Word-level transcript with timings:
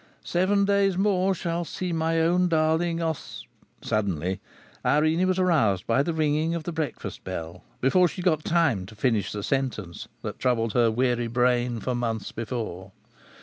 Seven 0.25 0.65
days 0.65 0.97
more 0.97 1.35
shall 1.35 1.63
see 1.63 1.93
my 1.93 2.19
own 2.19 2.47
darling 2.47 3.03
Os" 3.03 3.45
Suddenly 3.83 4.39
Irene 4.83 5.27
was 5.27 5.37
aroused 5.37 5.85
by 5.85 6.01
the 6.01 6.11
ringing 6.11 6.55
of 6.55 6.63
the 6.63 6.71
breakfast 6.71 7.23
bell, 7.23 7.63
before 7.81 8.07
she 8.07 8.23
got 8.23 8.43
time 8.43 8.87
to 8.87 8.95
finish 8.95 9.31
the 9.31 9.43
sentence 9.43 10.07
that 10.23 10.39
troubled 10.39 10.73
her 10.73 10.89
weary 10.89 11.27
brain 11.27 11.79
for 11.79 11.93
months 11.93 12.31
before. 12.31 12.91